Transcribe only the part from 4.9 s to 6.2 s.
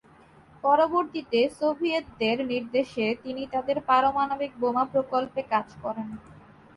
প্রকল্পে কাজ করেন।